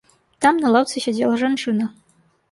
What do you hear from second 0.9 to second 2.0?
сядзела жанчына.